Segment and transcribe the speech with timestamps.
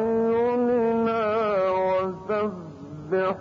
[0.00, 1.22] بأعيننا
[1.70, 3.34] وسبح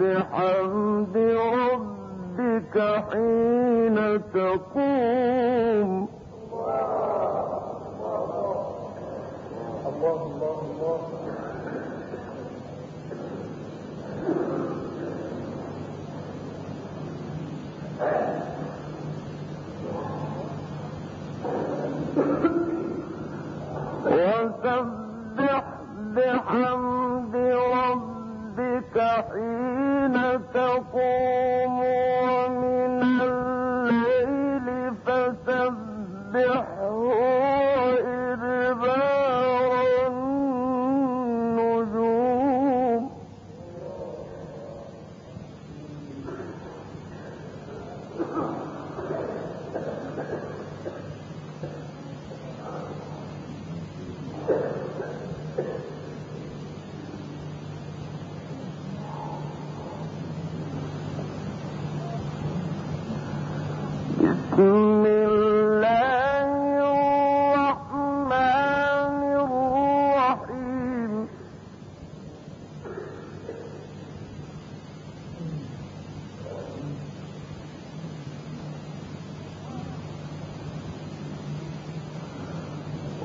[0.00, 1.16] بحمد
[1.56, 2.76] ربك
[3.10, 3.96] حين
[4.34, 5.90] تقوم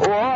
[0.04, 0.31] Oh,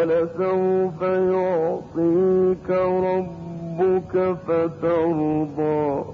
[0.00, 6.04] ولسوف يعطيك ربك فترضى.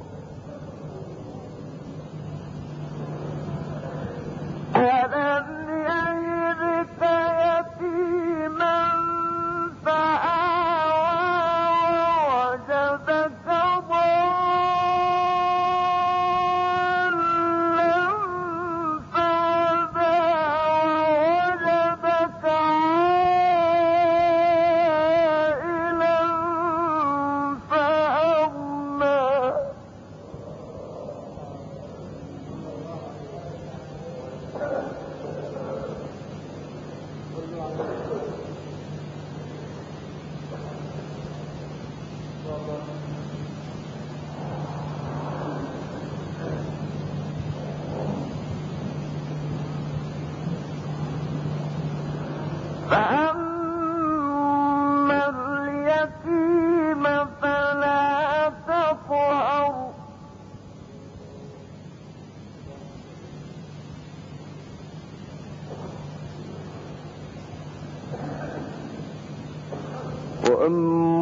[70.66, 71.15] أم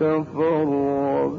[0.00, 1.32] تفرغ